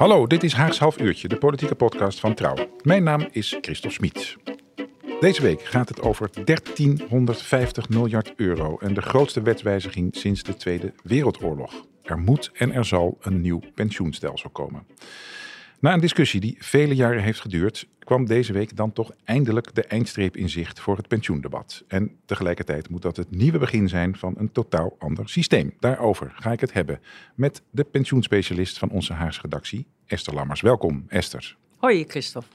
[0.00, 2.54] Hallo, dit is Haags Half Uurtje, de politieke podcast van Trouw.
[2.82, 4.36] Mijn naam is Christophe Smit.
[5.20, 10.92] Deze week gaat het over 1350 miljard euro en de grootste wetswijziging sinds de Tweede
[11.02, 11.72] Wereldoorlog.
[12.02, 14.86] Er moet en er zal een nieuw pensioenstelsel komen.
[15.80, 19.84] Na een discussie die vele jaren heeft geduurd, kwam deze week dan toch eindelijk de
[19.84, 21.84] eindstreep in zicht voor het pensioendebat.
[21.88, 25.74] En tegelijkertijd moet dat het nieuwe begin zijn van een totaal ander systeem.
[25.78, 27.00] Daarover ga ik het hebben
[27.34, 30.60] met de pensioenspecialist van onze Haagse redactie, Esther Lammers.
[30.60, 31.56] Welkom, Esther.
[31.76, 32.48] Hoi, Christophe.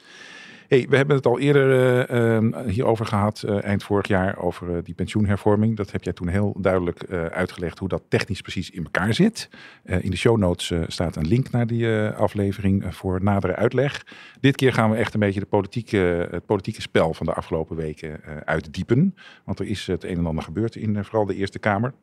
[0.67, 4.93] Hey, we hebben het al eerder uh, hierover gehad, uh, eind vorig jaar, over die
[4.93, 5.77] pensioenhervorming.
[5.77, 9.49] Dat heb jij toen heel duidelijk uitgelegd hoe dat technisch precies in elkaar zit.
[9.83, 14.05] in de show notes staat een link naar die aflevering voor nadere uitleg.
[14.39, 17.75] Dit keer gaan we echt een beetje de politieke, het politieke spel van de afgelopen
[17.75, 19.15] weken uitdiepen.
[19.43, 21.93] Want er is het een en ander gebeurd in vooral de Eerste Kamer.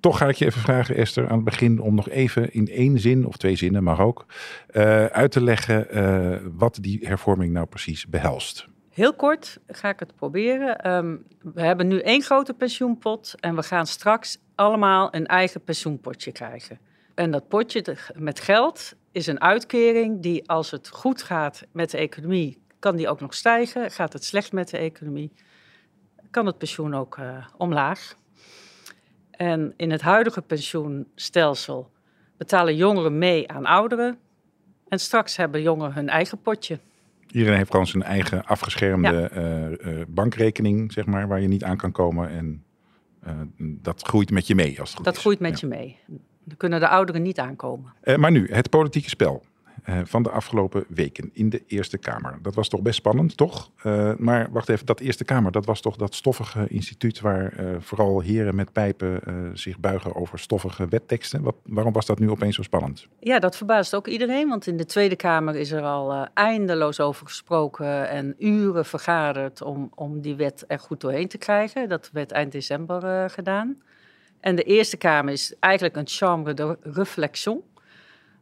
[0.00, 2.98] Toch ga ik je even vragen, Esther, aan het begin om nog even in één
[2.98, 4.26] zin, of twee zinnen mag ook,
[5.12, 5.86] uit te leggen
[6.56, 8.66] wat die hervorming nou precies behelst?
[8.88, 10.94] Heel kort ga ik het proberen.
[10.94, 16.32] Um, we hebben nu één grote pensioenpot en we gaan straks allemaal een eigen pensioenpotje
[16.32, 16.78] krijgen.
[17.14, 21.98] En dat potje met geld is een uitkering die als het goed gaat met de
[21.98, 23.90] economie, kan die ook nog stijgen.
[23.90, 25.32] Gaat het slecht met de economie,
[26.30, 28.16] kan het pensioen ook uh, omlaag.
[29.30, 31.90] En in het huidige pensioenstelsel
[32.36, 34.18] betalen jongeren mee aan ouderen.
[34.88, 36.78] En straks hebben jongeren hun eigen potje.
[37.30, 41.76] Iedereen heeft gewoon zijn eigen afgeschermde uh, uh, bankrekening, zeg maar, waar je niet aan
[41.76, 42.28] kan komen.
[42.30, 42.64] En
[43.26, 45.22] uh, dat groeit met je mee als het goed dat is.
[45.22, 45.68] Dat groeit met ja.
[45.68, 45.96] je mee.
[46.44, 47.92] Dan kunnen de ouderen niet aankomen.
[48.16, 49.44] maar nu, het politieke spel.
[49.88, 52.38] Uh, van de afgelopen weken in de Eerste Kamer.
[52.42, 53.70] Dat was toch best spannend, toch?
[53.84, 57.76] Uh, maar wacht even, dat Eerste Kamer, dat was toch dat stoffige instituut waar uh,
[57.78, 59.20] vooral heren met pijpen
[59.54, 61.42] zich buigen over stoffige wetteksten.
[61.42, 63.06] Wat, waarom was dat nu opeens zo spannend?
[63.20, 67.26] Ja, dat verbaast ook iedereen, want in de Tweede Kamer is er al eindeloos over
[67.26, 71.88] gesproken en uren vergaderd om, om die wet er goed doorheen te krijgen.
[71.88, 73.76] Dat werd eind december gedaan.
[74.40, 77.60] En de Eerste Kamer is eigenlijk een chambre de réflexion.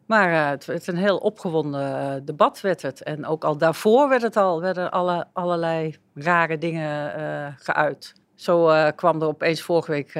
[0.07, 3.03] Maar uh, het werd een heel opgewonden uh, debat werd het.
[3.03, 8.15] En ook al daarvoor werd het al, werden alle, allerlei rare dingen uh, geuit.
[8.35, 10.15] Zo kwam er opeens vorige week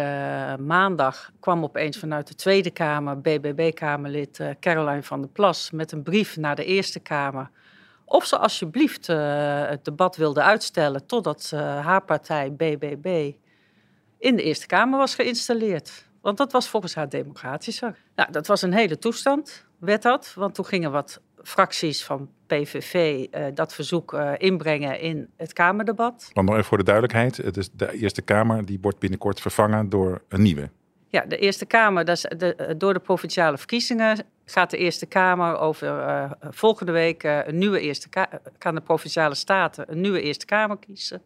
[0.61, 6.37] maandag, kwam opeens vanuit de Tweede Kamer, BBB-Kamerlid Caroline van der Plas, met een brief
[6.37, 7.51] naar de Eerste Kamer.
[8.05, 13.33] Of ze alsjeblieft het debat wilde uitstellen totdat haar partij, BBB,
[14.19, 16.07] in de Eerste Kamer was geïnstalleerd.
[16.21, 17.97] Want dat was volgens haar democratischer.
[18.15, 20.33] Nou, dat was een hele toestand werd dat.
[20.35, 26.31] Want toen gingen wat fracties van PVV uh, dat verzoek uh, inbrengen in het Kamerdebat.
[26.33, 29.89] Want nog even voor de duidelijkheid, het is de Eerste Kamer die wordt binnenkort vervangen
[29.89, 30.71] door een nieuwe.
[31.09, 35.59] Ja, de Eerste Kamer, dat is de, door de provinciale verkiezingen gaat de Eerste Kamer
[35.59, 40.47] over uh, volgende week een nieuwe Eerste Kamer, gaan de provinciale staten een nieuwe Eerste
[40.47, 41.23] Kamer kiezen.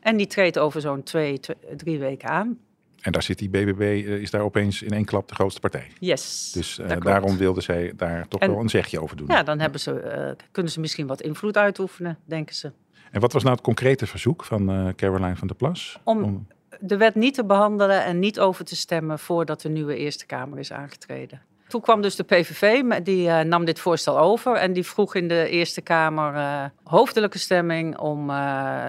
[0.00, 2.58] En die treedt over zo'n twee, twee, drie weken aan.
[3.00, 5.86] En daar zit die BBB, uh, is daar opeens in één klap de grootste partij.
[5.98, 6.52] Yes.
[6.52, 9.26] Dus uh, daarom wilden zij daar toch en, wel een zegje over doen.
[9.28, 12.72] Ja, dan hebben ze, uh, kunnen ze misschien wat invloed uitoefenen, denken ze.
[13.10, 15.98] En wat was nou het concrete verzoek van Caroline van der Plas?
[16.04, 16.46] Om, Om,
[16.80, 20.58] de wet niet te behandelen en niet over te stemmen voordat de nieuwe Eerste Kamer
[20.58, 21.42] is aangetreden.
[21.68, 25.48] Toen kwam dus de PVV, die nam dit voorstel over en die vroeg in de
[25.48, 28.30] Eerste Kamer hoofdelijke stemming om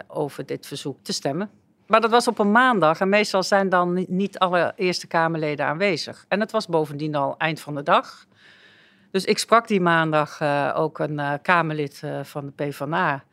[0.07, 1.49] over dit verzoek te stemmen.
[1.89, 6.25] Maar dat was op een maandag en meestal zijn dan niet alle Eerste Kamerleden aanwezig.
[6.27, 8.25] En het was bovendien al eind van de dag.
[9.11, 13.23] Dus ik sprak die maandag uh, ook een uh, Kamerlid uh, van de PvdA.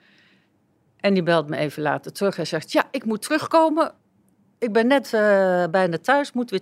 [0.97, 3.92] En die belt me even later terug en zegt: Ja, ik moet terugkomen.
[4.58, 5.08] Ik ben net
[5.70, 6.60] bijna thuis, moet weer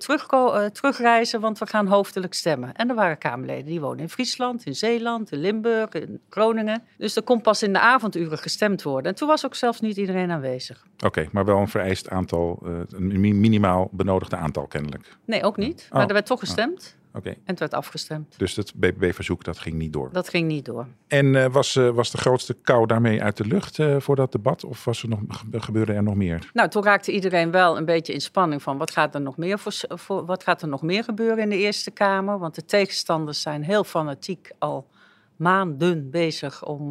[0.73, 2.75] terugreizen, want we gaan hoofdelijk stemmen.
[2.75, 6.83] En er waren Kamerleden die wonen in Friesland, in Zeeland, in Limburg, in Groningen.
[6.99, 9.11] Dus er kon pas in de avonduren gestemd worden.
[9.11, 10.85] En toen was ook zelfs niet iedereen aanwezig.
[10.95, 12.59] Oké, okay, maar wel een vereist aantal,
[12.91, 15.17] een minimaal benodigde aantal kennelijk.
[15.25, 15.89] Nee, ook niet.
[15.91, 16.09] Maar oh.
[16.09, 16.97] er werd toch gestemd.
[17.17, 17.33] Okay.
[17.33, 18.39] En het werd afgestemd.
[18.39, 20.09] Dus het BBB-verzoek, dat ging niet door?
[20.13, 20.87] Dat ging niet door.
[21.07, 24.33] En uh, was, uh, was de grootste kou daarmee uit de lucht uh, voor dat
[24.33, 24.65] debat?
[24.65, 25.21] Of was er nog,
[25.51, 26.51] gebeurde er nog meer?
[26.53, 28.79] Nou, toen raakte iedereen wel een beetje in spanning van...
[28.79, 31.57] wat gaat er nog meer, voor, voor, wat gaat er nog meer gebeuren in de
[31.57, 32.39] Eerste Kamer?
[32.39, 34.89] Want de tegenstanders zijn heel fanatiek al
[35.37, 36.91] maanden bezig om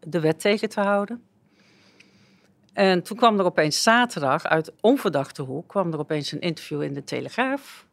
[0.00, 1.22] de wet tegen te houden.
[2.72, 6.94] En toen kwam er opeens zaterdag uit onverdachte hoek kwam er opeens een interview in
[6.94, 7.86] de Telegraaf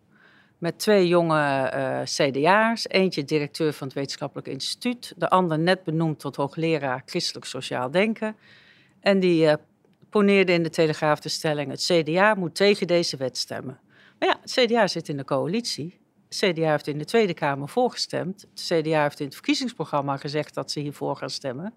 [0.58, 2.86] met twee jonge uh, CDA's.
[2.88, 8.36] Eentje directeur van het Wetenschappelijk Instituut, de ander net benoemd tot hoogleraar christelijk sociaal denken.
[9.00, 9.54] En die uh,
[10.10, 13.80] poneerde in de Telegraaf de stelling: het CDA moet tegen deze wet stemmen.
[14.20, 16.00] Maar ja, het CDA zit in de coalitie.
[16.30, 18.42] Het CDA heeft in de Tweede Kamer voorgestemd.
[18.54, 21.74] Het CDA heeft in het verkiezingsprogramma gezegd dat ze hiervoor gaan stemmen.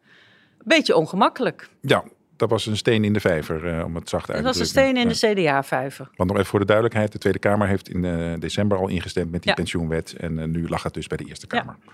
[0.65, 1.71] Beetje ongemakkelijk.
[1.81, 2.05] Ja,
[2.39, 4.43] dat was een steen in de vijver, uh, om het zacht uit te drukken.
[4.43, 6.09] Dat was een steen in de CDA-vijver.
[6.17, 7.13] Want nog even voor de duidelijkheid.
[7.13, 10.13] De Tweede Kamer heeft in uh, december al ingestemd met die pensioenwet.
[10.13, 11.77] En uh, nu lag het dus bij de Eerste Kamer.
[11.85, 11.93] Ja.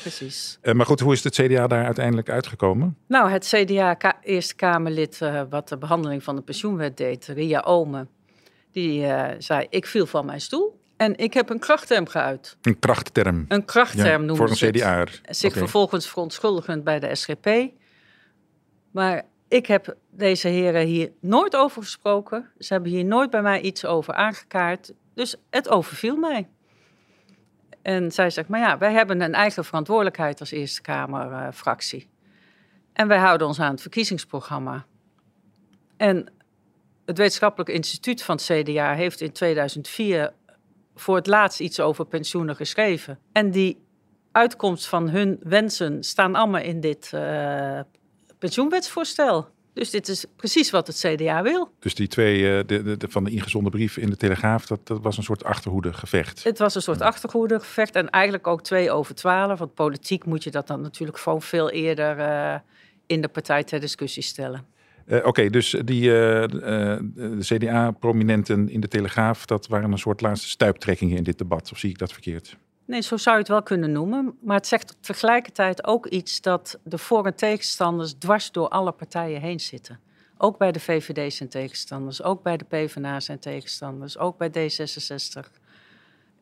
[0.00, 0.58] Precies.
[0.72, 2.96] maar goed, hoe is het CDA daar uiteindelijk uitgekomen?
[3.06, 5.18] Nou, het CDA Eerste Kamerlid
[5.50, 8.08] wat de behandeling van de pensioenwet deed, Ria Omen,
[8.72, 9.06] die
[9.38, 10.80] zei, ik viel van mijn stoel.
[10.96, 12.56] En ik heb een krachtterm geuit.
[12.62, 13.44] Een krachtterm?
[13.48, 15.04] Een krachtterm ja, noemen Voor een CDA.
[15.28, 15.62] Zich okay.
[15.62, 17.48] vervolgens verontschuldigend bij de SGP.
[18.90, 22.50] Maar ik heb deze heren hier nooit over gesproken.
[22.58, 24.92] Ze hebben hier nooit bij mij iets over aangekaart.
[25.14, 26.48] Dus het overviel mij.
[27.82, 32.08] En zij zegt, maar ja, wij hebben een eigen verantwoordelijkheid als Eerste Kamerfractie.
[32.92, 34.86] En wij houden ons aan het verkiezingsprogramma.
[35.96, 36.16] En
[37.04, 40.32] het Wetenschappelijk Instituut van het CDA heeft in 2004
[40.94, 43.18] voor het laatst iets over pensioenen geschreven.
[43.32, 43.84] En die
[44.32, 47.80] uitkomst van hun wensen staan allemaal in dit uh,
[48.44, 49.48] pensioenwetsvoorstel.
[49.72, 51.70] Dus dit is precies wat het CDA wil.
[51.78, 55.02] Dus die twee uh, de, de, van de ingezonden brief in de Telegraaf, dat, dat
[55.02, 56.44] was een soort achterhoedegevecht.
[56.44, 59.58] Het was een soort achterhoedegevecht en eigenlijk ook twee over twaalf.
[59.58, 62.54] Want politiek moet je dat dan natuurlijk gewoon veel eerder uh,
[63.06, 64.66] in de partij ter discussie stellen.
[65.06, 70.48] Uh, Oké, okay, dus die de CDA-prominenten in de Telegraaf, dat waren een soort laatste
[70.48, 71.72] stuiptrekkingen in dit debat.
[71.72, 72.56] Of zie ik dat verkeerd?
[72.86, 74.38] Nee, zo zou je het wel kunnen noemen.
[74.40, 79.40] Maar het zegt tegelijkertijd ook iets dat de voor- en tegenstanders dwars door alle partijen
[79.40, 80.00] heen zitten.
[80.38, 85.50] Ook bij de VVD zijn tegenstanders, ook bij de PvdA zijn tegenstanders, ook bij D66.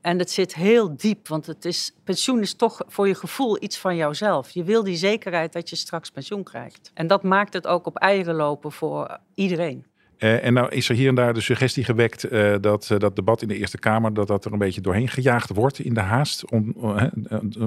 [0.00, 3.78] En het zit heel diep, want het is, pensioen is toch voor je gevoel iets
[3.78, 4.50] van jouzelf.
[4.50, 6.90] Je wil die zekerheid dat je straks pensioen krijgt.
[6.94, 9.86] En dat maakt het ook op eieren lopen voor iedereen.
[10.22, 13.16] Uh, en nou is er hier en daar de suggestie gewekt uh, dat uh, dat
[13.16, 16.00] debat in de Eerste Kamer dat dat er een beetje doorheen gejaagd wordt in de
[16.00, 16.74] haast, om,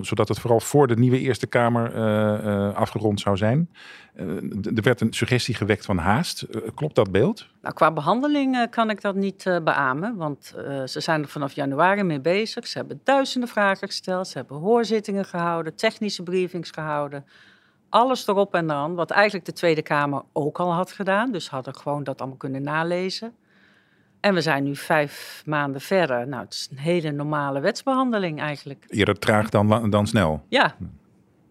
[0.02, 1.94] zodat het vooral voor de nieuwe Eerste Kamer
[2.74, 3.70] afgerond zou zijn.
[4.76, 6.46] er werd een suggestie gewekt van haast.
[6.76, 7.48] klopt dat beeld?
[7.62, 10.54] Nou, qua behandeling kan ik dat niet beamen, want
[10.86, 12.68] ze zijn er vanaf januari mee bezig.
[12.68, 17.26] Ze hebben duizenden vragen gesteld, ze hebben hoorzittingen gehouden, technische briefings gehouden
[17.96, 21.32] alles erop en dan, wat eigenlijk de Tweede Kamer ook al had gedaan.
[21.32, 23.36] Dus hadden gewoon dat allemaal kunnen nalezen.
[24.20, 26.28] En we zijn nu vijf maanden verder.
[26.28, 28.86] Nou, het is een hele normale wetsbehandeling eigenlijk.
[28.88, 30.46] Eerder traag dan, dan snel.
[30.50, 30.76] Ja.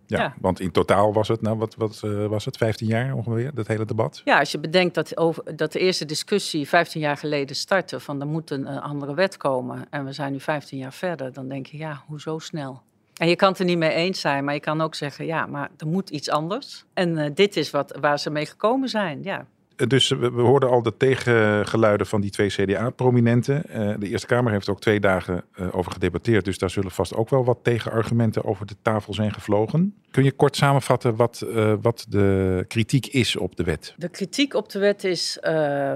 [0.06, 0.34] Ja, ja.
[0.40, 3.66] want in totaal was het, nou, wat, wat uh, was het, 15 jaar ongeveer, dat
[3.66, 4.22] hele debat?
[4.24, 8.20] Ja, als je bedenkt dat, over, dat de eerste discussie 15 jaar geleden startte van
[8.20, 9.86] er moet een, een andere wet komen.
[9.90, 12.82] En we zijn nu 15 jaar verder, dan denk je, ja, hoezo snel?
[13.14, 15.46] En je kan het er niet mee eens zijn, maar je kan ook zeggen, ja,
[15.46, 16.84] maar er moet iets anders.
[16.94, 19.46] En uh, dit is wat, waar ze mee gekomen zijn, ja.
[19.76, 23.62] Eh, dus we, we hoorden al de tegengeluiden van die twee CDA-prominenten.
[23.68, 26.44] Uh, de Eerste Kamer heeft ook twee dagen uh, over gedebatteerd.
[26.44, 29.94] Dus daar zullen vast ook wel wat tegenargumenten over de tafel zijn gevlogen.
[30.10, 31.46] Kun je kort samenvatten wat,
[31.80, 33.94] wat de kritiek is op de wet?
[33.96, 35.38] De kritiek op de wet is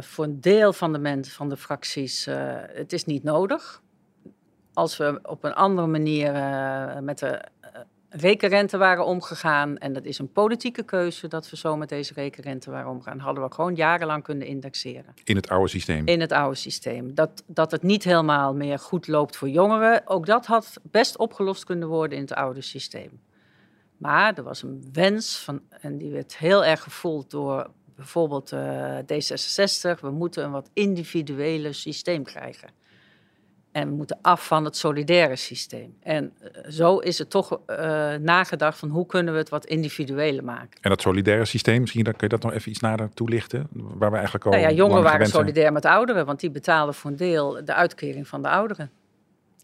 [0.01, 2.27] voor een deel van de mensen, van de fracties,
[2.75, 3.83] het is niet nodig
[4.79, 7.27] als we op een andere manier uh, met de
[7.63, 7.69] uh,
[8.09, 12.71] rekenrente waren omgegaan, en dat is een politieke keuze dat we zo met deze rekenrente
[12.71, 15.15] waren omgegaan, hadden we gewoon jarenlang kunnen indexeren.
[15.25, 16.07] In het oude systeem?
[16.07, 17.15] In het oude systeem.
[17.15, 21.65] Dat, dat het niet helemaal meer goed loopt voor jongeren, ook dat had best opgelost
[21.65, 23.21] kunnen worden in het oude systeem.
[23.97, 28.99] Maar er was een wens, van, en die werd heel erg gevoeld door bijvoorbeeld uh,
[28.99, 32.69] D66, we moeten een wat individuele systeem krijgen.
[33.73, 35.97] En we moeten af van het solidaire systeem.
[36.03, 37.77] En uh, zo is het toch uh,
[38.15, 40.79] nagedacht van hoe kunnen we het wat individueler maken.
[40.81, 43.67] En dat solidaire systeem, misschien kun je dat nog even iets nader toelichten?
[43.73, 44.51] Waar we eigenlijk al.
[44.51, 48.29] Nou ja, jongeren waren solidair met ouderen, want die betalen voor een deel de uitkering
[48.29, 48.91] van de ouderen.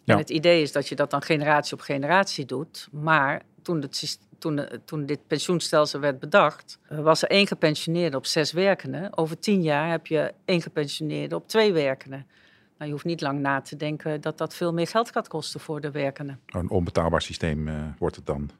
[0.04, 0.12] Ja.
[0.12, 2.88] En het idee is dat je dat dan generatie op generatie doet.
[2.92, 8.52] Maar toen, het, toen, toen dit pensioenstelsel werd bedacht, was er één gepensioneerde op zes
[8.52, 9.16] werkenden.
[9.18, 12.26] Over tien jaar heb je één gepensioneerde op twee werkenden.
[12.84, 15.60] Nou, je hoeft niet lang na te denken dat dat veel meer geld gaat kosten
[15.60, 16.40] voor de werkenden.
[16.46, 18.50] Een onbetaalbaar systeem uh, wordt het dan.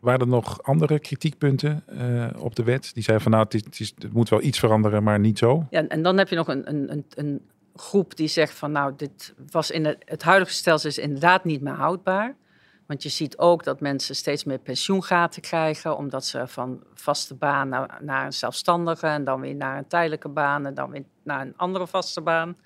[0.00, 2.94] Waren er nog andere kritiekpunten uh, op de wet?
[2.94, 5.66] Die zeiden van nou, het, is, het, moet wel iets veranderen, maar niet zo.
[5.70, 7.40] Ja, en dan heb je nog een, een, een
[7.74, 11.60] groep die zegt van nou, dit was in het, het huidige stelsel is inderdaad niet
[11.60, 12.36] meer houdbaar.
[12.86, 17.68] Want je ziet ook dat mensen steeds meer pensioengaten krijgen, omdat ze van vaste baan
[17.68, 21.40] naar, naar een zelfstandige en dan weer naar een tijdelijke baan en dan weer naar
[21.40, 22.56] een andere vaste baan.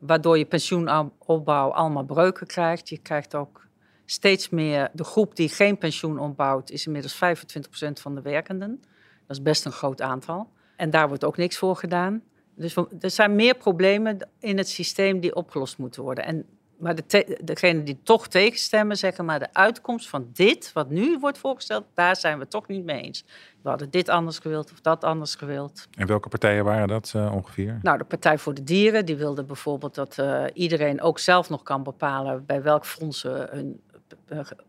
[0.00, 2.88] Waardoor je pensioenopbouw allemaal breuken krijgt.
[2.88, 3.66] Je krijgt ook
[4.04, 7.18] steeds meer, de groep die geen pensioen opbouwt, is inmiddels 25%
[7.92, 8.82] van de werkenden.
[9.26, 10.50] Dat is best een groot aantal.
[10.76, 12.22] En daar wordt ook niks voor gedaan.
[12.54, 16.24] Dus er zijn meer problemen in het systeem die opgelost moeten worden.
[16.24, 16.46] En
[16.80, 21.38] maar de degene die toch tegenstemmen zeggen, maar de uitkomst van dit, wat nu wordt
[21.38, 23.24] voorgesteld, daar zijn we toch niet mee eens.
[23.62, 25.86] We hadden dit anders gewild of dat anders gewild.
[25.96, 27.78] En welke partijen waren dat uh, ongeveer?
[27.82, 31.62] Nou, de Partij voor de Dieren, die wilde bijvoorbeeld dat uh, iedereen ook zelf nog
[31.62, 33.80] kan bepalen bij welk fonds ze hun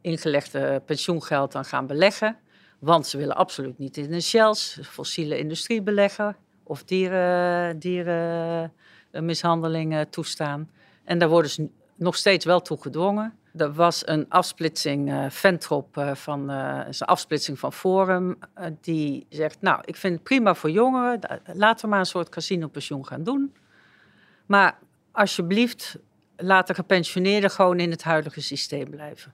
[0.01, 2.37] ingelegde pensioengeld dan gaan beleggen.
[2.79, 10.69] Want ze willen absoluut niet in de shells, fossiele industrie beleggen of dieren, dierenmishandelingen toestaan.
[11.03, 11.69] En daar worden ze
[12.01, 13.33] nog steeds wel toe gedwongen.
[13.55, 18.37] Er was een afsplitsing, uh, Ventrop, uh, van, uh, een afsplitsing van Forum,
[18.81, 21.19] die zegt, nou, ik vind het prima voor jongeren,
[21.53, 23.55] laten we maar een soort casino-pensioen gaan doen.
[24.45, 24.77] Maar
[25.11, 25.97] alsjeblieft,
[26.37, 29.33] laat de gepensioneerden gewoon in het huidige systeem blijven.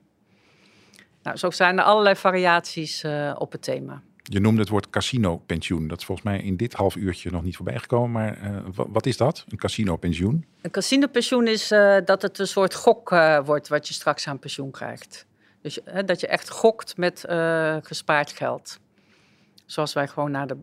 [1.23, 3.05] Nou, zo zijn er allerlei variaties
[3.37, 4.01] op het thema.
[4.29, 5.87] Je noemde het woord casino-pensioen.
[5.87, 8.11] Dat is volgens mij in dit half uurtje nog niet voorbij gekomen.
[8.11, 10.45] Maar uh, wat is dat, een casino-pensioen?
[10.61, 14.39] Een casino-pensioen is uh, dat het een soort gok uh, wordt wat je straks aan
[14.39, 15.25] pensioen krijgt.
[15.61, 17.25] Dus dat je echt gokt met
[17.81, 18.79] gespaard geld.
[19.65, 20.57] Zoals wij gewoon naar de,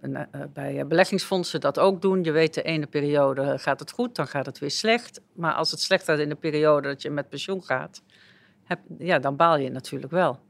[0.52, 2.24] bij beleggingsfondsen dat ook doen.
[2.24, 5.20] Je weet, de ene periode gaat het goed, dan gaat het weer slecht.
[5.32, 8.02] Maar als het slecht gaat in de periode dat je met pensioen gaat,
[8.64, 10.40] heb, ja, dan baal je natuurlijk wel.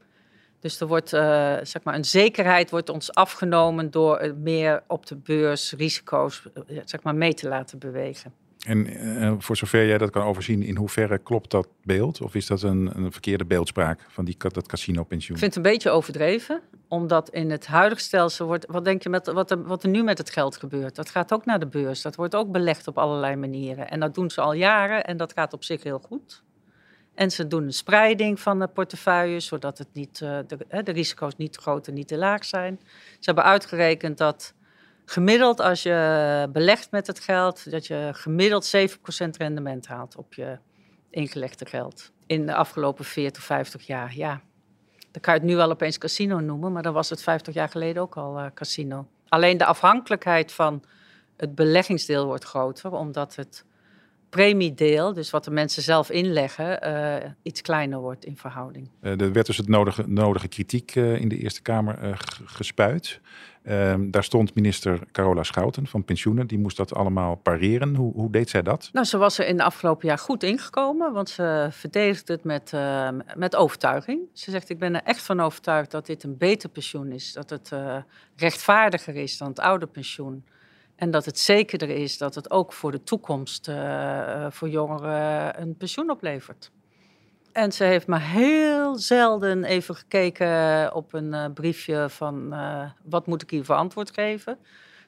[0.59, 5.15] Dus er wordt, uh, zeg maar, een zekerheid wordt ons afgenomen door meer op de
[5.15, 8.33] beurs risico's uh, zeg maar, mee te laten bewegen.
[8.65, 12.21] En uh, voor zover jij dat kan overzien, in hoeverre klopt dat beeld?
[12.21, 15.35] Of is dat een, een verkeerde beeldspraak van die, dat casino-pensioen?
[15.37, 18.65] Ik vind het een beetje overdreven, omdat in het huidige stelsel wordt...
[18.69, 20.95] Wat denk je met, wat, er, wat er nu met het geld gebeurt?
[20.95, 22.01] Dat gaat ook naar de beurs.
[22.01, 23.89] Dat wordt ook belegd op allerlei manieren.
[23.89, 26.43] En dat doen ze al jaren en dat gaat op zich heel goed.
[27.15, 31.35] En ze doen een spreiding van de portefeuilles, zodat het niet, uh, de, de, risico's
[31.35, 32.79] niet te groot en niet te laag zijn.
[33.11, 34.53] Ze hebben uitgerekend dat
[35.05, 38.89] gemiddeld als je belegt met het geld, dat je gemiddeld 7%
[39.37, 40.57] rendement haalt op je
[41.09, 42.11] ingelegde geld.
[42.25, 44.41] In de afgelopen 40, 50 jaar, ja.
[45.11, 47.69] Dan kan je het nu wel opeens casino noemen, maar dan was het 50 jaar
[47.69, 49.07] geleden ook al uh, casino.
[49.27, 50.83] Alleen de afhankelijkheid van
[51.37, 53.65] het beleggingsdeel wordt groter, omdat het
[54.35, 58.89] premiedeel, dus wat de mensen zelf inleggen, uh, iets kleiner wordt in verhouding.
[59.01, 63.19] Uh, er werd dus het nodige, nodige kritiek uh, in de Eerste Kamer gespuit.
[63.63, 66.47] Ehm, daar stond minister Carola Schouten van Pensioenen.
[66.47, 67.95] Die moest dat allemaal pareren.
[67.95, 68.89] Hoe, hoe, deed zij dat?
[68.93, 71.13] Nou, ze was er in de afgelopen jaar goed ingekomen.
[71.13, 72.73] Want ze verdedigde het met,
[73.35, 74.19] met overtuiging.
[74.33, 77.33] Ze zegt, ik ben er echt van overtuigd dat dit een beter pensioen is.
[77.33, 77.71] Dat het
[78.35, 80.43] rechtvaardiger is dan het oude pensioen.
[80.95, 85.77] En dat het zekerder is dat het ook voor de toekomst uh, voor jongeren een
[85.77, 86.71] pensioen oplevert.
[87.51, 92.55] En ze heeft maar heel zelden even gekeken op een uh, briefje van
[93.03, 94.57] wat moet ik hiervoor antwoord geven.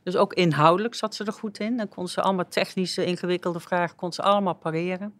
[0.03, 1.77] Dus ook inhoudelijk zat ze er goed in.
[1.77, 5.13] Dan kon ze allemaal technische, ingewikkelde vragen kon ze allemaal pareren.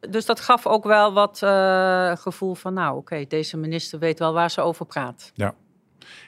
[0.00, 1.38] Dus dat gaf ook wel wat
[2.20, 5.30] gevoel van, nou oké, deze minister weet wel waar ze over praat.
[5.34, 5.54] Ja.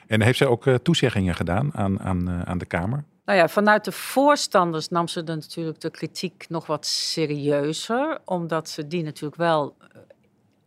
[0.07, 3.03] En heeft zij ook toezeggingen gedaan aan, aan, aan de Kamer?
[3.29, 8.69] Nou ja, vanuit de voorstanders nam ze de, natuurlijk de kritiek nog wat serieuzer, omdat
[8.69, 10.01] ze die natuurlijk wel eh,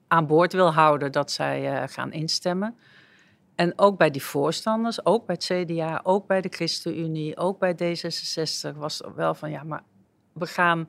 [0.08, 2.78] aan boord wil houden dat zij uh, gaan instemmen.
[3.54, 7.74] En ook bij die voorstanders, ook bij het CDA, ook bij de ChristenUnie, ook bij
[7.74, 9.82] D66 was er wel van ja, maar
[10.32, 10.88] we gaan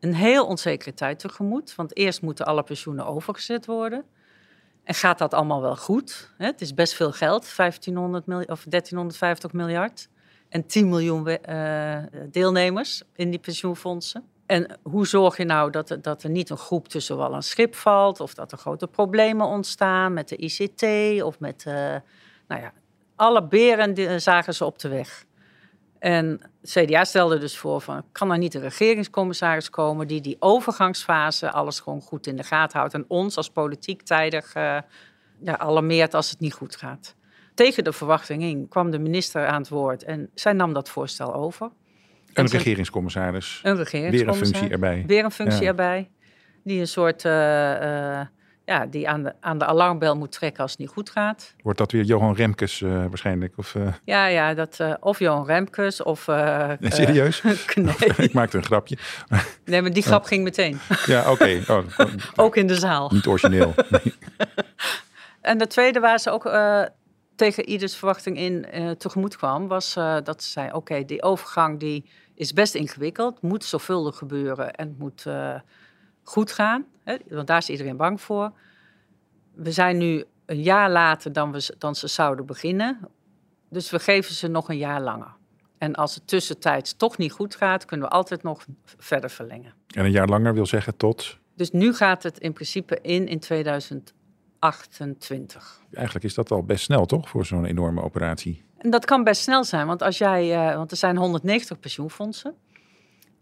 [0.00, 1.74] een heel onzekere tijd tegemoet.
[1.74, 4.04] Want eerst moeten alle pensioenen overgezet worden.
[4.84, 6.30] En gaat dat allemaal wel goed?
[6.36, 10.08] Het is best veel geld, 1500 of 1350 miljard
[10.48, 11.98] en 10 miljoen uh,
[12.30, 14.24] deelnemers in die pensioenfondsen.
[14.46, 17.42] En hoe zorg je nou dat er, dat er niet een groep tussen wal en
[17.42, 20.82] schip valt, of dat er grote problemen ontstaan met de ICT
[21.22, 21.74] of met, uh,
[22.48, 22.72] nou ja,
[23.16, 25.24] alle beren zagen ze op de weg.
[25.98, 31.50] En CDA stelde dus voor van, kan er niet een regeringscommissaris komen die die overgangsfase
[31.50, 36.30] alles gewoon goed in de gaten houdt en ons als politiek tijdig ja, alarmeert als
[36.30, 37.14] het niet goed gaat
[37.54, 41.34] tegen de verwachting in kwam de minister aan het woord en zij nam dat voorstel
[41.34, 41.70] over.
[42.32, 43.60] Een regeringscommissaris.
[43.62, 44.20] Een regeringscommissaris.
[44.20, 45.04] Weer een functie erbij.
[45.06, 46.10] Weer een functie erbij.
[46.64, 48.20] Die een soort uh, uh,
[48.64, 51.54] ja, die aan de, aan de alarmbel moet trekken als het niet goed gaat.
[51.62, 53.52] Wordt dat weer Johan Remkes uh, waarschijnlijk?
[53.56, 53.76] Of.
[54.04, 56.26] Ja, ja dat, of Johan Remkes of...
[56.26, 57.42] nee, serieus?
[57.74, 57.94] nee.
[58.16, 58.98] Ik maakte een grapje.
[59.64, 60.78] nee, maar die grap ging meteen.
[61.06, 61.30] ja, oké.
[61.30, 61.62] Okay.
[61.68, 63.10] Oh, ook in de zaal.
[63.12, 63.74] Niet origineel.
[65.40, 66.44] en de tweede waar ze ook
[67.34, 68.66] tegen ieders verwachting in
[68.98, 69.68] tegemoet kwam...
[69.68, 73.42] was dat ze zei, oké, die overgang die is best ingewikkeld.
[73.42, 75.26] Moet zorgvuldig gebeuren en moet
[76.22, 76.86] goed gaan.
[77.04, 78.52] Hè, want daar is iedereen bang voor.
[79.54, 83.08] We zijn nu een jaar later dan, we, dan ze zouden beginnen.
[83.68, 85.34] Dus we geven ze nog een jaar langer.
[85.78, 89.74] En als het tussentijds toch niet goed gaat, kunnen we altijd nog verder verlengen.
[89.94, 91.38] En een jaar langer wil zeggen tot?
[91.56, 93.40] Dus nu gaat het in principe in in
[94.72, 95.80] 2028.
[95.92, 98.64] Eigenlijk is dat al best snel, toch, voor zo'n enorme operatie?
[98.78, 102.54] En dat kan best snel zijn, want als jij, uh, want er zijn 190 pensioenfondsen.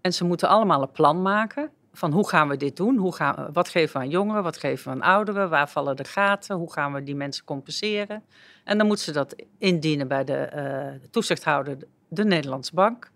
[0.00, 2.96] En ze moeten allemaal een plan maken van hoe gaan we dit doen?
[2.96, 4.42] Hoe gaan, wat geven we aan jongeren?
[4.42, 5.50] Wat geven we aan ouderen?
[5.50, 6.56] Waar vallen de gaten?
[6.56, 8.22] Hoe gaan we die mensen compenseren?
[8.64, 11.76] En dan moeten ze dat indienen bij de uh, toezichthouder,
[12.08, 13.10] de Nederlandse Bank.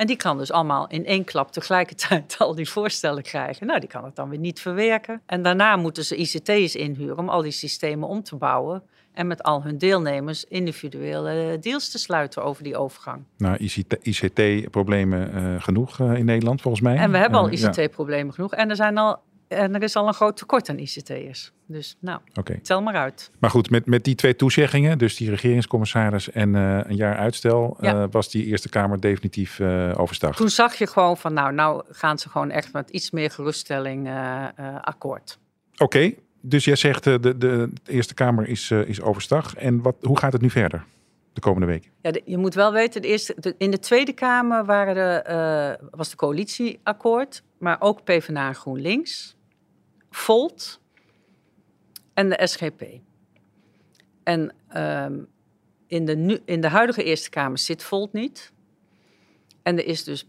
[0.00, 3.66] En die kan dus allemaal in één klap tegelijkertijd al die voorstellen krijgen.
[3.66, 5.22] Nou, die kan het dan weer niet verwerken.
[5.26, 8.82] En daarna moeten ze ICT's inhuren om al die systemen om te bouwen.
[9.12, 13.24] En met al hun deelnemers individuele deals te sluiten over die overgang.
[13.36, 13.70] Nou,
[14.02, 16.96] ICT-problemen uh, genoeg uh, in Nederland volgens mij.
[16.96, 18.32] En we hebben al ICT-problemen ja.
[18.32, 18.54] genoeg.
[18.54, 21.52] En er, zijn al, en er is al een groot tekort aan ICT'ers.
[21.66, 22.56] Dus nou, okay.
[22.62, 23.30] tel maar uit.
[23.38, 27.76] Maar goed, met, met die twee toezeggingen, dus die regeringscommissaris en uh, een jaar uitstel,
[27.80, 28.08] ja.
[28.08, 29.60] was die Eerste Kamer definitief
[29.96, 30.36] overstag.
[30.36, 34.10] Toen zag je gewoon van, nou, nou gaan ze gewoon echt met iets meer geruststelling
[34.80, 35.38] akkoord.
[35.76, 39.54] Oké, dus jij zegt de, de, Eerste Kamer is, is overstag.
[39.54, 40.84] En wat, hoe gaat het nu verder
[41.32, 41.90] de komende week?
[42.02, 45.24] Ja, je moet wel weten, de eerste, in de Tweede Kamer waren de,
[45.80, 49.36] uh, was de coalitieakkoord, maar ook PvdA en GroenLinks,
[50.10, 50.80] Volt
[52.14, 52.82] en de SGP.
[54.22, 55.28] En um,
[55.86, 58.52] in, de in de huidige Eerste Kamer zit Volt niet.
[59.62, 60.26] En er is dus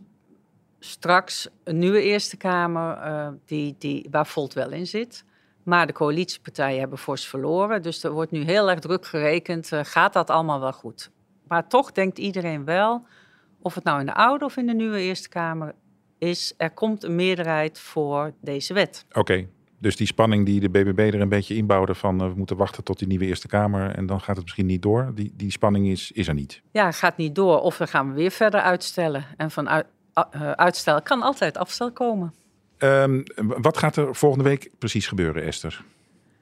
[0.80, 5.24] straks een nieuwe Eerste Kamer die, die, waar Volt wel in zit.
[5.64, 7.82] Maar de coalitiepartijen hebben fors verloren.
[7.82, 9.72] Dus er wordt nu heel erg druk gerekend.
[9.72, 11.12] Uh, gaat dat allemaal wel goed?
[11.48, 13.06] Maar toch denkt iedereen wel,
[13.62, 15.76] of het nou in de oude of in de nieuwe Eerste Kamer
[16.18, 19.06] is, er komt een meerderheid voor deze wet.
[19.12, 19.48] Oké,
[19.82, 22.84] dus die spanning die de BBB er een beetje inbouwde van uh, we moeten wachten
[22.84, 25.12] tot die nieuwe Eerste Kamer en dan gaat het misschien niet door.
[25.16, 26.62] Die, die spanning is, is er niet.
[26.72, 27.62] Ja, gaat niet door.
[27.62, 29.26] Of dan gaan we weer verder uitstellen.
[29.38, 29.86] En van uit,
[30.36, 32.34] uh, uitstel kan altijd afstel komen.
[32.78, 35.84] Um, wat gaat er volgende week precies gebeuren, Esther?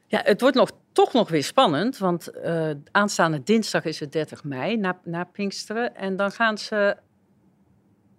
[0.08, 4.44] Ja, het wordt nog, toch nog weer spannend, want uh, aanstaande dinsdag is het 30
[4.44, 5.96] mei, na, na Pinksteren.
[5.96, 6.98] En dan gaan ze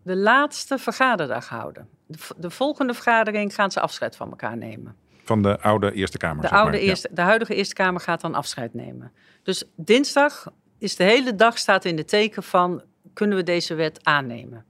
[0.02, 1.88] de laatste vergaderdag houden.
[2.06, 4.96] De, de, volgende vergadering gaan ze afscheid van elkaar nemen.
[5.24, 6.42] Van de oude Eerste Kamer?
[6.42, 6.80] De, oude maar.
[6.80, 7.14] eerste, ja.
[7.14, 9.12] de huidige Eerste Kamer gaat dan afscheid nemen.
[9.42, 14.04] Dus dinsdag is de hele dag staat in de teken van, kunnen we deze wet
[14.04, 14.64] aannemen?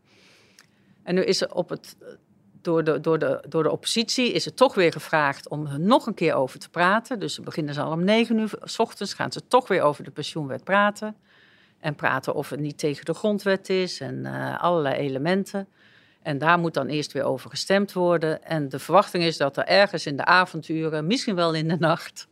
[1.02, 1.96] En nu is er op het
[2.62, 6.06] door de, door, de, door de oppositie is het toch weer gevraagd om er nog
[6.06, 7.20] een keer over te praten.
[7.20, 10.04] Dus ze beginnen ze al om negen uur s ochtends, gaan ze toch weer over
[10.04, 11.16] de pensioenwet praten.
[11.78, 15.68] En praten of het niet tegen de grondwet is en uh, allerlei elementen.
[16.22, 18.44] En daar moet dan eerst weer over gestemd worden.
[18.44, 22.28] En de verwachting is dat er ergens in de avonturen, misschien wel in de nacht,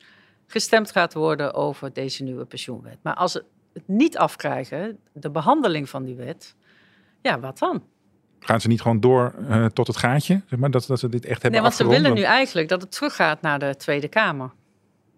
[0.46, 2.98] gestemd gaat worden over deze nieuwe pensioenwet.
[3.02, 6.54] Maar als ze het niet afkrijgen, de behandeling van die wet,
[7.22, 7.82] ja, wat dan?
[8.40, 10.42] Gaan ze niet gewoon door uh, tot het gaatje?
[10.46, 11.96] Zeg maar, dat, dat ze dit echt hebben Nee, want afgerond?
[11.96, 14.50] ze willen nu eigenlijk dat het teruggaat naar de Tweede Kamer.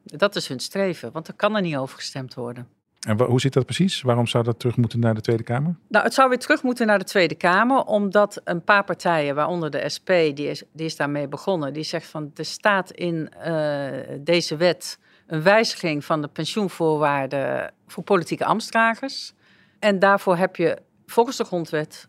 [0.04, 2.68] Dat is hun streven, want er kan er niet over gestemd worden.
[3.00, 4.02] En hoe zit dat precies?
[4.02, 5.74] Waarom zou dat terug moeten naar de Tweede Kamer?
[5.88, 9.70] Nou, het zou weer terug moeten naar de Tweede Kamer, omdat een paar partijen, waaronder
[9.70, 13.86] de SP, die is, die is daarmee begonnen, die zegt van er staat in uh,
[14.20, 19.32] deze wet een wijziging van de pensioenvoorwaarden voor politieke ambtsdragers.
[19.78, 22.08] En daarvoor heb je volgens de grondwet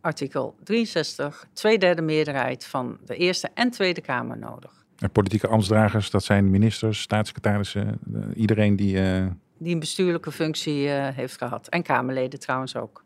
[0.00, 4.84] artikel 63 twee derde meerderheid van de Eerste en Tweede Kamer nodig.
[4.98, 7.98] En politieke ambtsdragers, dat zijn ministers, staatssecretarissen,
[8.34, 8.96] iedereen die...
[8.96, 9.26] Uh...
[9.58, 11.68] Die een bestuurlijke functie uh, heeft gehad.
[11.68, 13.04] En Kamerleden trouwens ook.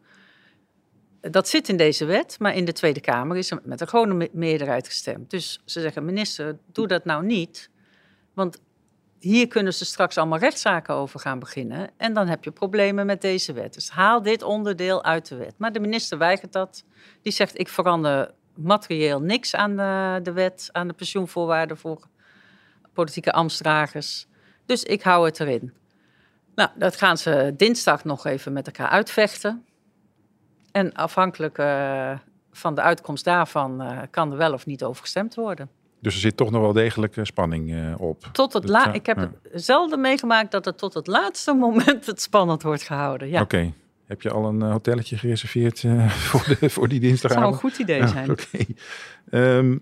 [1.20, 4.28] Dat zit in deze wet, maar in de Tweede Kamer is er met een gewone
[4.32, 5.30] meerderheid gestemd.
[5.30, 7.70] Dus ze zeggen, minister, doe dat nou niet.
[8.34, 8.60] Want
[9.18, 11.90] hier kunnen ze straks allemaal rechtszaken over gaan beginnen.
[11.96, 13.74] En dan heb je problemen met deze wet.
[13.74, 15.54] Dus haal dit onderdeel uit de wet.
[15.58, 16.84] Maar de minister weigert dat.
[17.22, 22.08] Die zegt: Ik verander materieel niks aan de, de wet, aan de pensioenvoorwaarden voor
[22.92, 24.26] politieke ambtsdragers.
[24.66, 25.72] Dus ik hou het erin.
[26.54, 29.64] Nou, dat gaan ze dinsdag nog even met elkaar uitvechten.
[30.72, 32.18] En afhankelijk uh,
[32.52, 35.68] van de uitkomst daarvan uh, kan er wel of niet over gestemd worden.
[36.00, 38.28] Dus er zit toch nog wel degelijk spanning op.
[38.32, 42.22] Tot het la ik heb het zelden meegemaakt dat het tot het laatste moment het
[42.22, 43.28] spannend wordt gehouden.
[43.28, 43.40] Ja.
[43.40, 43.72] Oké.
[44.04, 45.84] Heb je al een hotelletje gereserveerd
[46.28, 47.52] voor, de, voor die dinsdagavond?
[47.52, 48.30] Dat zou een goed idee zijn.
[48.30, 48.64] Oké.
[49.30, 49.78] Ehm,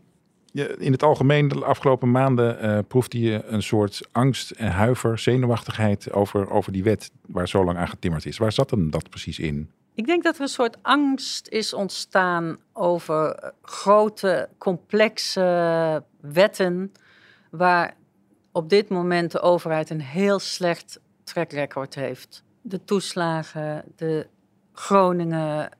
[0.79, 6.13] in het algemeen, de afgelopen maanden, uh, proefde je een soort angst en huiver, zenuwachtigheid
[6.13, 8.39] over, over die wet waar zo lang aan getimmerd is.
[8.39, 9.71] Waar zat hem dat precies in?
[9.95, 16.93] Ik denk dat er een soort angst is ontstaan over grote, complexe wetten
[17.51, 17.95] waar
[18.53, 22.45] op dit moment de overheid een heel slecht track record heeft.
[22.63, 24.27] De toeslagen, de
[24.73, 25.71] Groningen,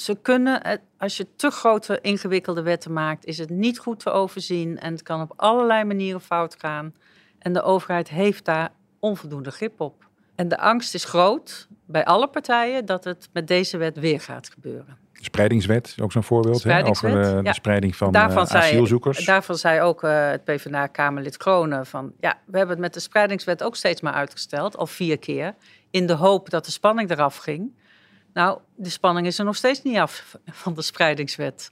[0.00, 4.78] ze kunnen, als je te grote ingewikkelde wetten maakt, is het niet goed te overzien
[4.78, 6.94] en het kan op allerlei manieren fout gaan.
[7.38, 10.06] En de overheid heeft daar onvoldoende grip op.
[10.34, 14.48] En de angst is groot bij alle partijen dat het met deze wet weer gaat
[14.48, 14.96] gebeuren.
[15.12, 19.16] De spreidingswet, ook zo'n voorbeeld hè, over de, de spreiding van daarvan uh, asielzoekers.
[19.16, 22.12] Zei, daarvan zei ook uh, het PvdA-Kamerlid Kronen van...
[22.20, 25.54] ja, we hebben het met de spreidingswet ook steeds maar uitgesteld, al vier keer...
[25.90, 27.72] in de hoop dat de spanning eraf ging.
[28.38, 31.70] Nou, de spanning is er nog steeds niet af van de spreidingswet.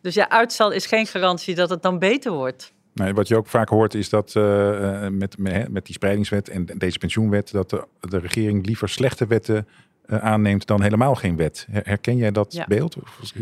[0.00, 2.72] Dus ja, uitstel is geen garantie dat het dan beter wordt.
[2.94, 6.98] Nee, wat je ook vaak hoort is dat uh, met, met die spreidingswet en deze
[6.98, 9.68] pensioenwet, dat de, de regering liever slechte wetten
[10.06, 11.66] aanneemt dan helemaal geen wet.
[11.70, 12.96] Herken jij dat beeld?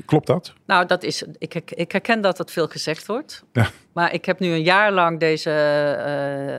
[0.05, 0.53] Klopt dat?
[0.67, 3.45] Nou, dat is, ik, ik herken dat dat veel gezegd wordt.
[3.53, 3.71] Ja.
[3.93, 5.51] Maar ik heb nu een jaar lang deze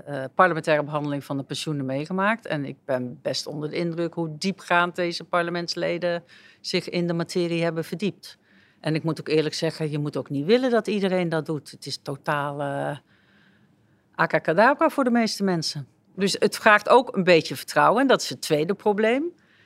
[0.10, 2.46] uh, parlementaire behandeling van de pensioenen meegemaakt.
[2.46, 6.24] En ik ben best onder de indruk hoe diepgaand deze parlementsleden
[6.62, 8.38] zich in de materie hebben verdiept.
[8.80, 11.72] En ik moet ook eerlijk zeggen, je moet ook niet willen dat iedereen dat doet.
[11.72, 12.98] Het is totaal uh,
[14.16, 15.88] acacadabra voor de meeste mensen.
[16.16, 18.02] Dus het vraagt ook een beetje vertrouwen.
[18.02, 19.24] En dat is het tweede probleem.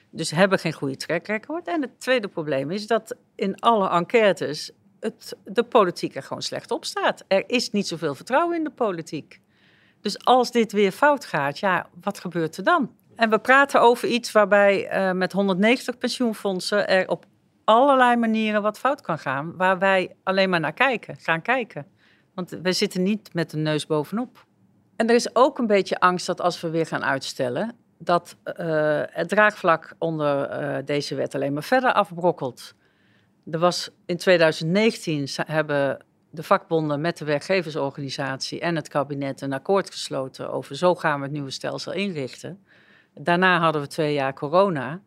[0.09, 1.67] Dus hebben geen goede track record.
[1.67, 6.71] En het tweede probleem is dat in alle enquêtes het, de politiek er gewoon slecht
[6.71, 7.23] op staat.
[7.27, 9.41] Er is niet zoveel vertrouwen in de politiek.
[10.01, 12.95] Dus als dit weer fout gaat, ja, wat gebeurt er dan?
[13.15, 17.25] En we praten over iets waarbij uh, met 190 pensioenfondsen er op
[17.63, 21.85] allerlei manieren wat fout kan gaan, waar wij alleen maar naar kijken, gaan kijken.
[22.33, 24.45] Want we zitten niet met de neus bovenop.
[24.95, 29.01] En er is ook een beetje angst dat als we weer gaan uitstellen, dat uh,
[29.05, 32.75] het draagvlak onder uh, deze wet alleen maar verder afbrokkelt.
[33.51, 39.91] Er was in 2019 hebben de vakbonden met de werkgeversorganisatie en het kabinet een akkoord
[39.91, 42.63] gesloten over zo gaan we het nieuwe stelsel inrichten.
[43.13, 45.01] Daarna hadden we twee jaar corona.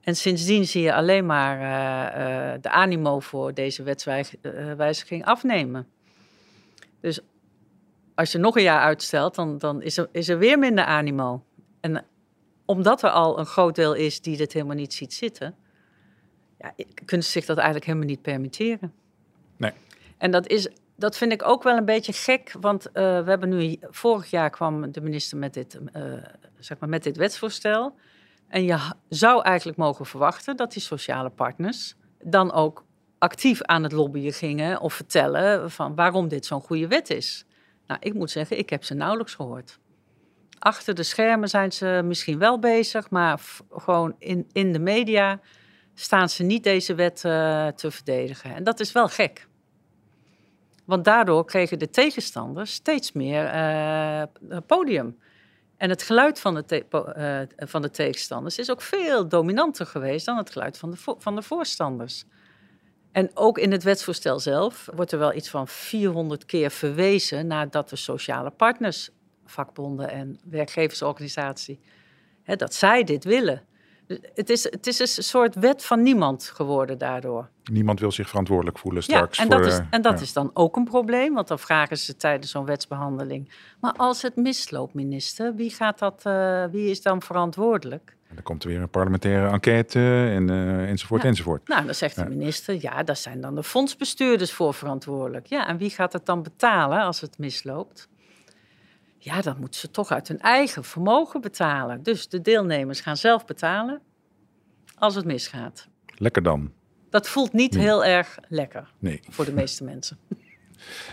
[0.00, 5.88] En sindsdien zie je alleen maar uh, de animo voor deze wetswijziging afnemen.
[7.00, 7.20] Dus
[8.14, 11.44] als je nog een jaar uitstelt, dan, dan is, er, is er weer minder animo.
[11.80, 12.04] En
[12.70, 15.54] omdat er al een groot deel is die dit helemaal niet ziet zitten,
[16.58, 16.72] ja,
[17.04, 18.92] kunnen ze zich dat eigenlijk helemaal niet permitteren.
[19.56, 19.72] Nee.
[20.18, 23.48] En dat, is, dat vind ik ook wel een beetje gek, want uh, we hebben
[23.48, 25.78] nu, vorig jaar kwam de minister met dit,
[26.58, 27.94] zeg maar met dit wetsvoorstel.
[28.48, 28.78] En je
[29.08, 32.84] zou eigenlijk mogen verwachten dat die sociale partners dan ook
[33.18, 37.44] actief aan het lobbyen gingen of vertellen van waarom dit zo'n goede wet is.
[37.86, 39.78] Nou, ik moet zeggen, ik heb ze nauwelijks gehoord.
[40.62, 45.40] Achter de schermen zijn ze misschien wel bezig, maar gewoon in, in de media
[45.94, 48.54] staan ze niet deze wet uh, te verdedigen.
[48.54, 49.48] En dat is wel gek.
[50.84, 54.22] Want daardoor kregen de tegenstanders steeds meer uh,
[54.66, 55.18] podium.
[55.76, 56.84] En het geluid van de,
[57.58, 61.34] uh, van de tegenstanders is ook veel dominanter geweest dan het geluid van de, van
[61.34, 62.24] de voorstanders.
[63.12, 67.70] En ook in het wetsvoorstel zelf wordt er wel iets van 400 keer verwezen naar
[67.70, 69.10] dat de sociale partners,
[69.50, 71.80] vakbonden en werkgeversorganisatie,
[72.42, 73.62] hè, dat zij dit willen.
[74.34, 77.48] Het is, het is een soort wet van niemand geworden daardoor.
[77.72, 79.36] Niemand wil zich verantwoordelijk voelen straks.
[79.36, 81.98] Ja, en dat, is, eh, en dat is dan ook een probleem, want dan vragen
[81.98, 83.52] ze tijdens zo'n wetsbehandeling.
[83.80, 88.16] Maar als het misloopt, minister, wie, gaat dat, uh, wie is dan verantwoordelijk?
[88.28, 89.98] En dan komt er weer een parlementaire enquête
[90.34, 91.68] en, uh, enzovoort, enzovoort.
[91.68, 95.46] Nou, dan zegt de minister, ja, daar zijn dan de fondsbestuurders voor verantwoordelijk.
[95.46, 98.08] Ja, en wie gaat het dan betalen als het misloopt?
[99.22, 102.02] Ja, dan moeten ze toch uit hun eigen vermogen betalen.
[102.02, 104.00] Dus de deelnemers gaan zelf betalen
[104.98, 105.88] als het misgaat.
[106.16, 106.72] Lekker dan.
[107.10, 109.20] Dat voelt niet heel erg lekker nee.
[109.28, 110.18] voor de meeste mensen.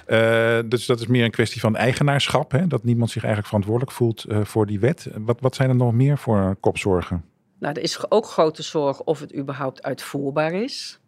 [0.07, 2.51] Uh, dus dat is meer een kwestie van eigenaarschap.
[2.51, 2.67] Hè?
[2.67, 5.07] Dat niemand zich eigenlijk verantwoordelijk voelt uh, voor die wet.
[5.15, 7.25] Wat, wat zijn er nog meer voor kopzorgen?
[7.59, 10.99] Nou, er is ook grote zorg of het überhaupt uitvoerbaar is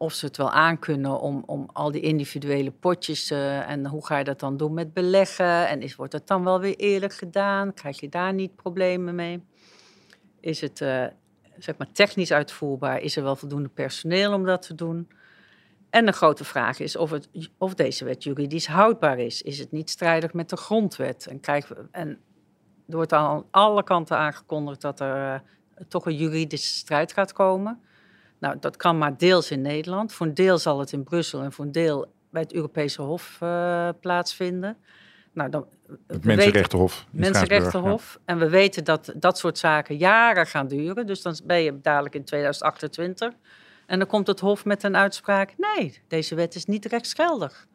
[0.00, 4.18] of ze het wel aankunnen om, om al die individuele potjes uh, en hoe ga
[4.18, 7.74] je dat dan doen met beleggen en is, wordt het dan wel weer eerlijk gedaan?
[7.74, 9.44] Krijg je daar niet problemen mee?
[10.40, 11.04] Is het uh,
[11.58, 13.00] zeg maar technisch uitvoerbaar?
[13.00, 15.08] Is er wel voldoende personeel om dat te doen?
[15.90, 19.42] En de grote vraag is of, het, of deze wet juridisch houdbaar is.
[19.42, 21.26] Is het niet strijdig met de grondwet?
[21.26, 22.08] En, krijgen en
[22.88, 25.40] er wordt aan alle kanten aangekondigd dat er uh,
[25.88, 27.80] toch een juridische strijd gaat komen.
[28.40, 30.12] Nou, dat kan maar deels in Nederland.
[30.12, 33.38] Voor een deel zal het in Brussel en voor een deel bij het Europese Hof
[33.42, 34.76] uh, plaatsvinden.
[35.32, 35.66] Nou, dan,
[36.06, 37.06] het Mensenrechtenhof.
[37.10, 38.12] Mensenrechtenhof.
[38.12, 38.20] Ja.
[38.24, 41.06] En we weten dat dat soort zaken jaren gaan duren.
[41.06, 43.32] Dus dan ben je dadelijk in 2028.
[43.86, 47.66] En dan komt het Hof met een uitspraak: nee, deze wet is niet rechtsgeldig.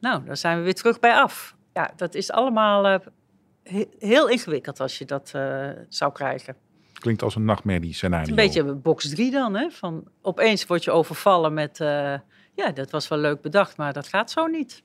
[0.00, 1.56] Nou, dan zijn we weer terug bij af.
[1.72, 6.56] Ja, dat is allemaal uh, heel ingewikkeld als je dat uh, zou krijgen.
[7.02, 8.28] Klinkt als een nachtmerrie scenario.
[8.28, 9.70] Een beetje box 3 dan, hè?
[9.70, 12.14] Van opeens word je overvallen met, uh,
[12.54, 14.82] ja, dat was wel leuk bedacht, maar dat gaat zo niet.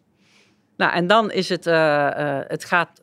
[0.77, 1.65] Nou, en dan is het,
[2.49, 3.01] het gaat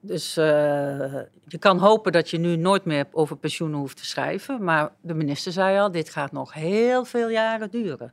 [0.00, 4.64] dus je kan hopen dat je nu nooit meer over pensioenen hoeft te schrijven.
[4.64, 8.12] Maar de minister zei al, dit gaat nog heel veel jaren duren.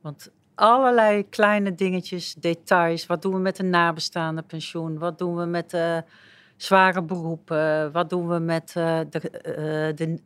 [0.00, 3.06] Want allerlei kleine dingetjes, details.
[3.06, 4.98] Wat doen we met een nabestaande pensioen?
[4.98, 5.72] Wat doen we met
[6.56, 7.92] zware beroepen?
[7.92, 9.20] Wat doen we met uh, de,
[9.94, 10.18] de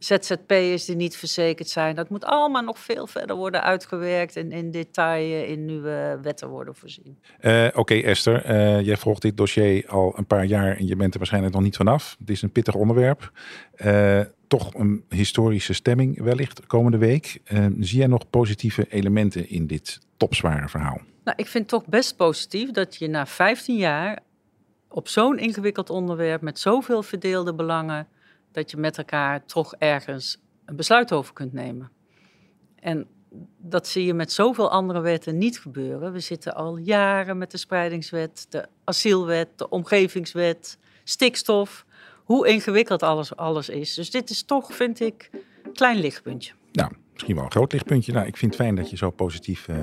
[0.00, 1.94] ZZP'ers die niet verzekerd zijn.
[1.94, 6.74] Dat moet allemaal nog veel verder worden uitgewerkt en in detail in nieuwe wetten worden
[6.74, 7.18] voorzien.
[7.40, 11.12] Uh, Oké Esther, uh, jij volgt dit dossier al een paar jaar en je bent
[11.12, 12.16] er waarschijnlijk nog niet vanaf.
[12.18, 13.32] Het is een pittig onderwerp.
[13.84, 17.40] Uh, toch een historische stemming wellicht komende week.
[17.80, 21.00] zie jij nog positieve elementen in dit topzware verhaal?
[21.24, 24.18] Nou, ik vind het toch best positief dat je na 15 jaar
[24.90, 28.08] op zo'n ingewikkeld onderwerp met zoveel verdeelde belangen
[28.52, 31.90] dat je met elkaar toch ergens een besluit over kunt nemen.
[32.74, 33.06] En
[33.58, 36.12] dat zie je met zoveel andere wetten niet gebeuren.
[36.12, 41.84] We zitten al jaren met de spreidingswet, de asielwet, de omgevingswet, stikstof.
[42.24, 43.94] Hoe ingewikkeld alles, alles is.
[43.94, 45.30] Dus dit is toch, vind ik,
[45.62, 46.52] een klein lichtpuntje.
[46.72, 48.12] Nou, misschien wel een groot lichtpuntje.
[48.12, 49.76] Nou, ik vind het fijn dat je zo positief uh,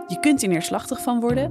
[0.06, 1.50] Je kunt hier neerslachtig van worden,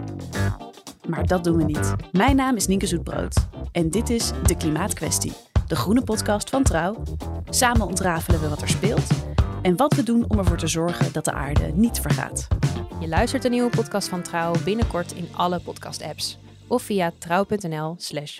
[1.07, 1.93] maar dat doen we niet.
[2.11, 5.33] Mijn naam is Nienke Zoetbrood en dit is De Klimaatkwestie,
[5.67, 7.03] de groene podcast van Trouw.
[7.49, 9.07] Samen ontrafelen we wat er speelt
[9.61, 12.47] en wat we doen om ervoor te zorgen dat de aarde niet vergaat.
[13.03, 16.37] Je luistert de nieuwe podcast van Trouw binnenkort in alle podcast-apps
[16.67, 18.39] of via trouw.nl/slash